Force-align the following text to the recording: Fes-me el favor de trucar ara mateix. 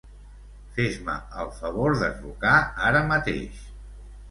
Fes-me 0.77 1.17
el 1.43 1.51
favor 1.59 1.95
de 2.05 2.11
trucar 2.23 2.57
ara 2.89 3.05
mateix. 3.15 3.65